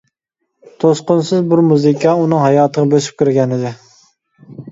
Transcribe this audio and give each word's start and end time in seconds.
توسقۇنسىز 0.83 1.43
بىر 1.51 1.61
مۇزىكا 1.67 2.15
ئۇنىڭ 2.21 2.41
ھاياتىغا 2.45 2.91
بۆسۈپ 2.95 3.23
كىرگەنىدى. 3.23 3.75